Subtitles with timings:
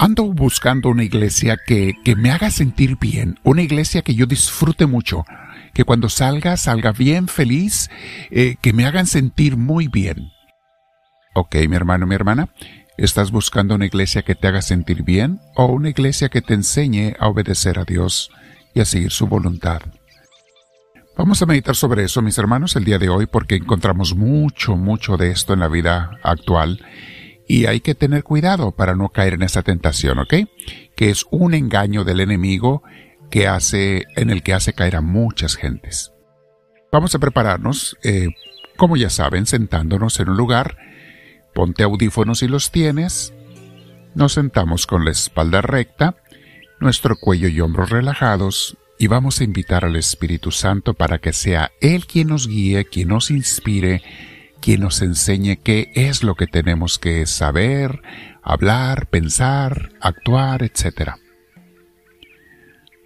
[0.00, 4.86] ando buscando una iglesia que, que, me haga sentir bien, una iglesia que yo disfrute
[4.86, 5.26] mucho,
[5.74, 7.90] que cuando salga salga bien, feliz,
[8.30, 10.30] eh, que me hagan sentir muy bien.
[11.34, 12.48] Ok, mi hermano, mi hermana,
[12.96, 17.14] ¿estás buscando una iglesia que te haga sentir bien o una iglesia que te enseñe
[17.20, 18.30] a obedecer a Dios
[18.74, 19.82] y a seguir su voluntad?
[21.14, 25.18] Vamos a meditar sobre eso, mis hermanos, el día de hoy porque encontramos mucho, mucho
[25.18, 26.80] de esto en la vida actual
[27.50, 30.34] y hay que tener cuidado para no caer en esa tentación, ¿ok?
[30.94, 32.84] Que es un engaño del enemigo
[33.28, 36.12] que hace, en el que hace caer a muchas gentes.
[36.92, 38.28] Vamos a prepararnos, eh,
[38.76, 40.76] como ya saben, sentándonos en un lugar.
[41.52, 43.34] Ponte audífonos si los tienes.
[44.14, 46.14] Nos sentamos con la espalda recta,
[46.78, 51.72] nuestro cuello y hombros relajados y vamos a invitar al Espíritu Santo para que sea
[51.80, 54.02] Él quien nos guíe, quien nos inspire,
[54.60, 58.02] quien nos enseñe qué es lo que tenemos que saber,
[58.42, 61.12] hablar, pensar, actuar, etc.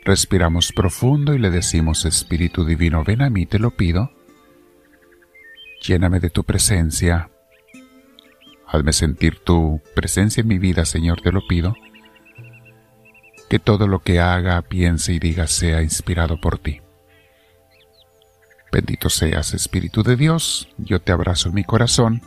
[0.04, 4.10] Respiramos profundo y le decimos, Espíritu Divino, ven a mí, te lo pido.
[5.82, 7.30] Lléname de tu presencia.
[8.66, 11.74] Hazme sentir tu presencia en mi vida, Señor, te lo pido.
[13.48, 16.83] Que todo lo que haga, piense y diga sea inspirado por ti.
[18.74, 22.22] Bendito seas, Espíritu de Dios, yo te abrazo en mi corazón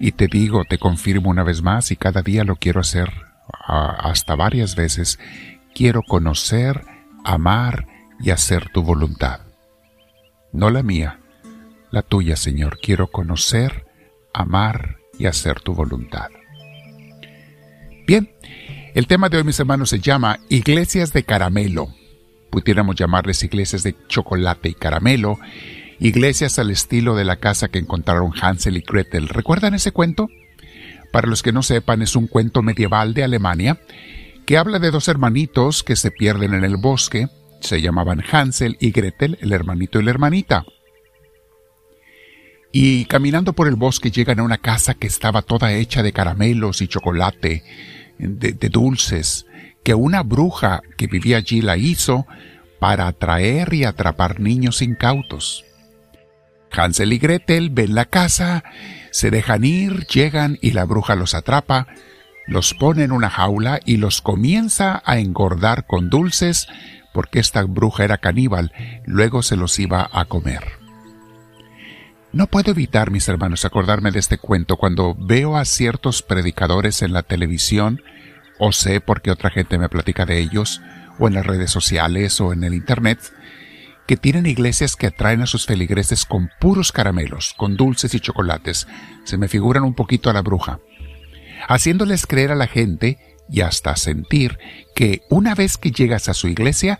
[0.00, 3.12] y te digo, te confirmo una vez más y cada día lo quiero hacer
[3.68, 5.18] hasta varias veces,
[5.74, 6.86] quiero conocer,
[7.22, 7.86] amar
[8.18, 9.40] y hacer tu voluntad.
[10.52, 11.20] No la mía,
[11.90, 12.78] la tuya, Señor.
[12.80, 13.84] Quiero conocer,
[14.32, 16.30] amar y hacer tu voluntad.
[18.06, 18.34] Bien,
[18.94, 21.88] el tema de hoy, mis hermanos, se llama Iglesias de Caramelo
[22.54, 25.40] pudiéramos llamarles iglesias de chocolate y caramelo,
[25.98, 29.28] iglesias al estilo de la casa que encontraron Hansel y Gretel.
[29.28, 30.28] ¿Recuerdan ese cuento?
[31.10, 33.80] Para los que no sepan, es un cuento medieval de Alemania
[34.46, 37.26] que habla de dos hermanitos que se pierden en el bosque.
[37.60, 40.64] Se llamaban Hansel y Gretel, el hermanito y la hermanita.
[42.70, 46.82] Y caminando por el bosque llegan a una casa que estaba toda hecha de caramelos
[46.82, 47.64] y chocolate,
[48.18, 49.46] de, de dulces
[49.84, 52.26] que una bruja que vivía allí la hizo
[52.84, 55.64] para atraer y atrapar niños incautos.
[56.70, 58.62] Hansel y Gretel ven la casa,
[59.10, 61.86] se dejan ir, llegan y la bruja los atrapa,
[62.46, 66.68] los pone en una jaula y los comienza a engordar con dulces
[67.14, 68.70] porque esta bruja era caníbal,
[69.06, 70.64] luego se los iba a comer.
[72.32, 77.14] No puedo evitar, mis hermanos, acordarme de este cuento cuando veo a ciertos predicadores en
[77.14, 78.02] la televisión
[78.58, 80.82] o sé porque otra gente me platica de ellos,
[81.18, 83.18] o en las redes sociales o en el Internet,
[84.06, 88.86] que tienen iglesias que atraen a sus feligreses con puros caramelos, con dulces y chocolates.
[89.24, 90.80] Se me figuran un poquito a la bruja.
[91.68, 94.58] Haciéndoles creer a la gente y hasta sentir
[94.94, 96.98] que una vez que llegas a su iglesia,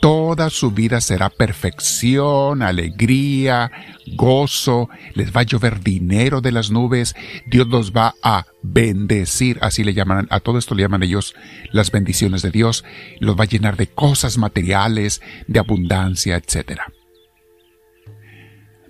[0.00, 3.72] Toda su vida será perfección, alegría,
[4.14, 7.16] gozo, les va a llover dinero de las nubes,
[7.46, 11.34] Dios los va a bendecir, así le llaman, a todo esto le llaman ellos
[11.72, 12.84] las bendiciones de Dios,
[13.18, 16.80] los va a llenar de cosas materiales, de abundancia, etc.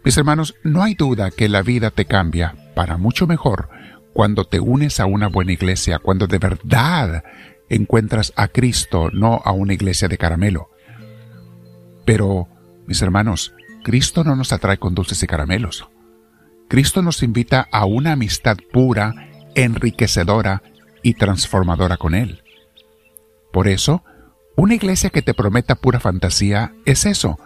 [0.04, 3.70] Mis hermanos, no hay duda que la vida te cambia para mucho mejor
[4.12, 7.24] cuando te unes a una buena iglesia, cuando de verdad
[7.68, 10.70] encuentras a Cristo, no a una iglesia de caramelo.
[12.08, 12.48] Pero,
[12.86, 13.52] mis hermanos,
[13.84, 15.90] Cristo no nos atrae con dulces y caramelos.
[16.66, 20.62] Cristo nos invita a una amistad pura, enriquecedora
[21.02, 22.42] y transformadora con Él.
[23.52, 24.04] Por eso,
[24.56, 27.38] una iglesia que te prometa pura fantasía es eso,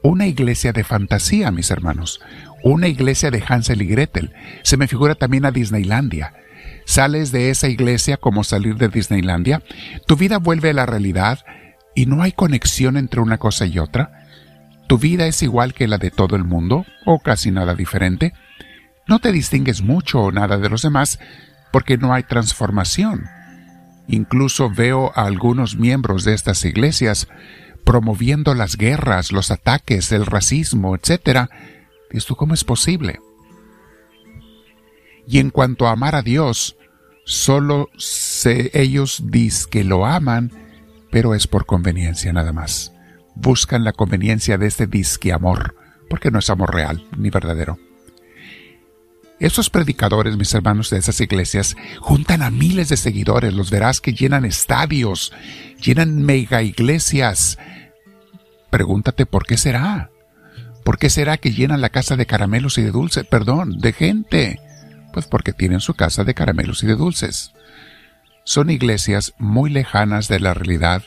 [0.00, 2.20] una iglesia de fantasía, mis hermanos,
[2.62, 4.32] una iglesia de Hansel y Gretel.
[4.62, 6.34] Se me figura también a Disneylandia.
[6.84, 9.64] Sales de esa iglesia como salir de Disneylandia,
[10.06, 11.40] tu vida vuelve a la realidad,
[11.94, 14.26] y no hay conexión entre una cosa y otra,
[14.86, 18.32] tu vida es igual que la de todo el mundo, o casi nada diferente,
[19.06, 21.18] no te distingues mucho o nada de los demás
[21.72, 23.24] porque no hay transformación.
[24.08, 27.28] Incluso veo a algunos miembros de estas iglesias
[27.84, 31.48] promoviendo las guerras, los ataques, el racismo, etc.
[32.10, 33.20] ¿Esto cómo es posible?
[35.26, 36.76] Y en cuanto a amar a Dios,
[37.24, 40.50] solo se, ellos dicen que lo aman
[41.14, 42.92] pero es por conveniencia nada más.
[43.36, 45.76] Buscan la conveniencia de este disque amor,
[46.10, 47.78] porque no es amor real ni verdadero.
[49.38, 54.12] Esos predicadores, mis hermanos de esas iglesias, juntan a miles de seguidores, los verás que
[54.12, 55.32] llenan estadios,
[55.80, 57.58] llenan mega iglesias.
[58.70, 60.10] Pregúntate por qué será.
[60.82, 63.24] ¿Por qué será que llenan la casa de caramelos y de dulces?
[63.24, 64.58] Perdón, de gente.
[65.12, 67.52] Pues porque tienen su casa de caramelos y de dulces.
[68.44, 71.02] Son iglesias muy lejanas de la realidad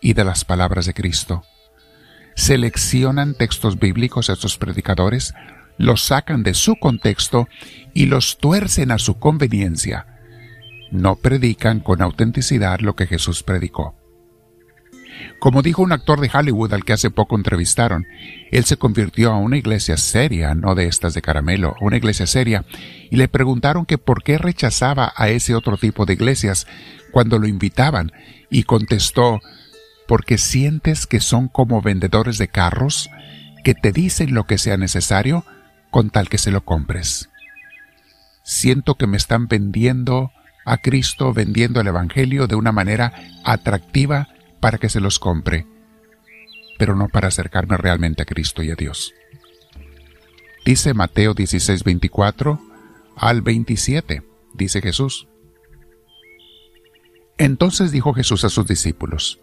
[0.00, 1.44] y de las palabras de Cristo.
[2.34, 5.34] Seleccionan textos bíblicos a estos predicadores,
[5.78, 7.48] los sacan de su contexto
[7.92, 10.06] y los tuercen a su conveniencia.
[10.90, 13.94] No predican con autenticidad lo que Jesús predicó.
[15.38, 18.06] Como dijo un actor de Hollywood al que hace poco entrevistaron,
[18.50, 22.64] él se convirtió a una iglesia seria, no de estas de caramelo, una iglesia seria,
[23.10, 26.66] y le preguntaron que por qué rechazaba a ese otro tipo de iglesias
[27.12, 28.12] cuando lo invitaban,
[28.50, 29.40] y contestó,
[30.08, 33.10] porque sientes que son como vendedores de carros,
[33.62, 35.44] que te dicen lo que sea necesario
[35.90, 37.28] con tal que se lo compres.
[38.42, 40.30] Siento que me están vendiendo
[40.64, 43.12] a Cristo, vendiendo el Evangelio de una manera
[43.44, 44.28] atractiva
[44.60, 45.66] para que se los compre,
[46.78, 49.14] pero no para acercarme realmente a Cristo y a Dios.
[50.64, 52.60] Dice Mateo 16, 24
[53.16, 54.22] al 27,
[54.54, 55.28] dice Jesús.
[57.38, 59.38] Entonces dijo Jesús a sus discípulos,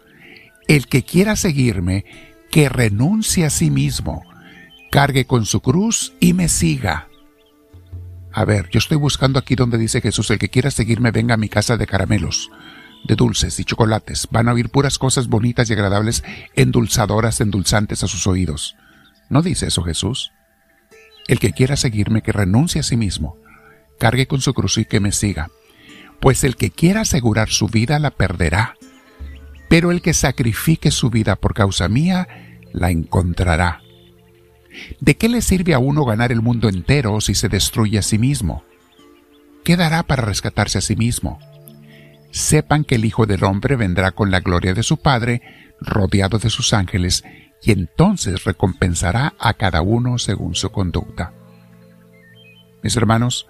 [0.68, 2.04] El que quiera seguirme,
[2.50, 4.22] que renuncie a sí mismo,
[4.90, 7.08] cargue con su cruz y me siga.
[8.32, 11.38] A ver, yo estoy buscando aquí donde dice Jesús, el que quiera seguirme venga a
[11.38, 12.50] mi casa de caramelos
[13.04, 14.28] de dulces y chocolates.
[14.30, 16.24] Van a oír puras cosas bonitas y agradables,
[16.56, 18.76] endulzadoras, endulzantes a sus oídos.
[19.28, 20.32] ¿No dice eso Jesús?
[21.28, 23.36] El que quiera seguirme, que renuncie a sí mismo,
[23.98, 25.50] cargue con su cruz y que me siga.
[26.20, 28.74] Pues el que quiera asegurar su vida la perderá,
[29.68, 32.28] pero el que sacrifique su vida por causa mía
[32.72, 33.80] la encontrará.
[35.00, 38.18] ¿De qué le sirve a uno ganar el mundo entero si se destruye a sí
[38.18, 38.64] mismo?
[39.62, 41.38] ¿Qué dará para rescatarse a sí mismo?
[42.34, 45.40] Sepan que el Hijo del Hombre vendrá con la gloria de su Padre,
[45.80, 47.22] rodeado de sus ángeles,
[47.62, 51.32] y entonces recompensará a cada uno según su conducta.
[52.82, 53.46] Mis hermanos,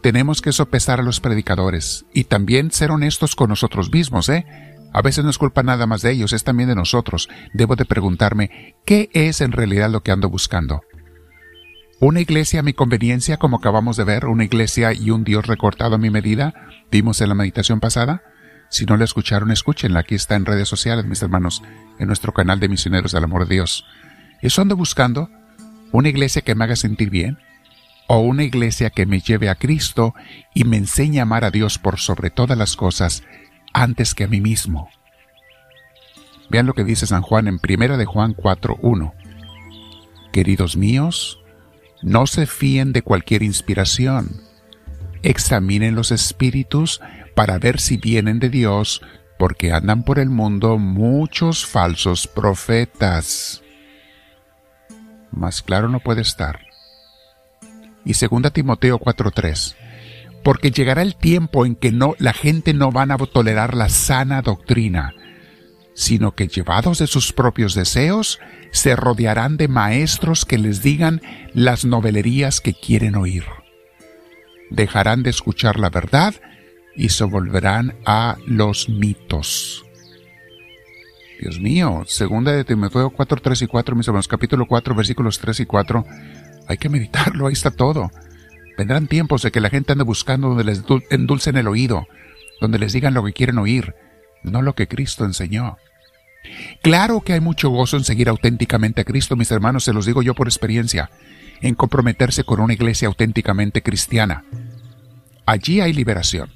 [0.00, 4.46] tenemos que sopesar a los predicadores y también ser honestos con nosotros mismos, ¿eh?
[4.92, 7.28] A veces no es culpa nada más de ellos, es también de nosotros.
[7.52, 10.82] Debo de preguntarme, ¿qué es en realidad lo que ando buscando?
[12.00, 15.96] Una iglesia a mi conveniencia, como acabamos de ver, una iglesia y un Dios recortado
[15.96, 16.54] a mi medida,
[16.92, 18.22] vimos en la meditación pasada.
[18.70, 20.00] Si no la escucharon, escúchenla.
[20.00, 21.60] Aquí está en redes sociales, mis hermanos,
[21.98, 23.84] en nuestro canal de Misioneros del Amor de Dios.
[24.42, 25.28] Eso ando buscando.
[25.90, 27.38] Una iglesia que me haga sentir bien.
[28.06, 30.14] O una iglesia que me lleve a Cristo
[30.54, 33.24] y me enseñe a amar a Dios por sobre todas las cosas,
[33.74, 34.88] antes que a mí mismo.
[36.48, 39.12] Vean lo que dice San Juan en Primera de Juan 4.1.
[40.32, 41.40] Queridos míos,
[42.02, 44.42] no se fíen de cualquier inspiración.
[45.22, 47.00] Examinen los espíritus
[47.34, 49.02] para ver si vienen de Dios,
[49.38, 53.62] porque andan por el mundo muchos falsos profetas.
[55.30, 56.60] Más claro no puede estar.
[58.04, 59.76] Y 2 Timoteo 4:3.
[60.42, 64.40] Porque llegará el tiempo en que no la gente no van a tolerar la sana
[64.40, 65.14] doctrina,
[65.98, 68.38] sino que llevados de sus propios deseos,
[68.70, 71.20] se rodearán de maestros que les digan
[71.54, 73.42] las novelerías que quieren oír.
[74.70, 76.36] Dejarán de escuchar la verdad
[76.94, 79.84] y se volverán a los mitos.
[81.40, 85.58] Dios mío, segunda de Timoteo 4, 3 y 4, mis hermanos, capítulo 4, versículos 3
[85.58, 86.04] y 4,
[86.68, 88.12] hay que meditarlo, ahí está todo.
[88.76, 92.06] Vendrán tiempos de que la gente ande buscando donde les endulcen el oído,
[92.60, 93.96] donde les digan lo que quieren oír,
[94.44, 95.76] no lo que Cristo enseñó.
[96.82, 100.22] Claro que hay mucho gozo en seguir auténticamente a Cristo, mis hermanos, se los digo
[100.22, 101.10] yo por experiencia,
[101.60, 104.44] en comprometerse con una iglesia auténticamente cristiana.
[105.46, 106.50] Allí hay liberación.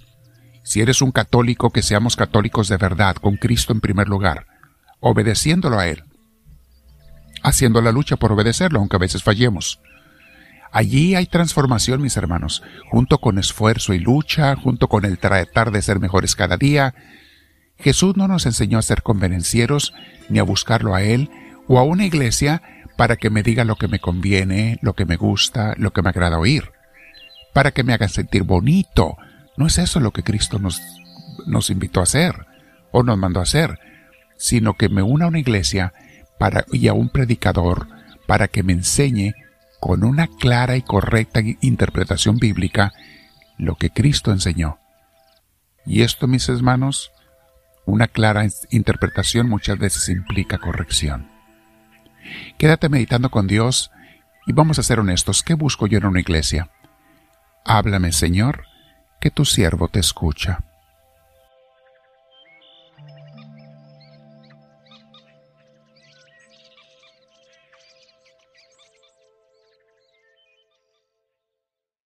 [0.64, 4.46] Si eres un católico, que seamos católicos de verdad, con Cristo en primer lugar,
[5.00, 6.04] obedeciéndolo a Él,
[7.42, 9.80] haciendo la lucha por obedecerlo, aunque a veces fallemos.
[10.70, 15.82] Allí hay transformación, mis hermanos, junto con esfuerzo y lucha, junto con el tratar de
[15.82, 16.94] ser mejores cada día,
[17.82, 19.92] Jesús no nos enseñó a ser convenencieros,
[20.28, 21.30] ni a buscarlo a Él
[21.66, 22.62] o a una iglesia
[22.96, 26.10] para que me diga lo que me conviene, lo que me gusta, lo que me
[26.10, 26.70] agrada oír,
[27.52, 29.16] para que me haga sentir bonito.
[29.56, 30.80] No es eso lo que Cristo nos,
[31.46, 32.46] nos invitó a hacer
[32.92, 33.78] o nos mandó a hacer,
[34.36, 35.92] sino que me una a una iglesia
[36.72, 37.88] y a un predicador
[38.26, 39.34] para que me enseñe
[39.80, 42.92] con una clara y correcta interpretación bíblica
[43.58, 44.78] lo que Cristo enseñó.
[45.86, 47.10] Y esto, mis hermanos,
[47.84, 51.28] una clara interpretación muchas veces implica corrección.
[52.58, 53.90] Quédate meditando con Dios
[54.46, 55.42] y vamos a ser honestos.
[55.42, 56.70] ¿Qué busco yo en una iglesia?
[57.64, 58.64] Háblame, Señor,
[59.20, 60.64] que tu siervo te escucha.